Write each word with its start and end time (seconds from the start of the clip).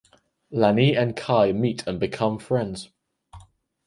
Lani 0.49 0.95
and 0.97 1.15
Kai 1.15 1.51
meet 1.51 1.85
and 1.85 1.99
become 1.99 2.39
friends. 2.39 2.89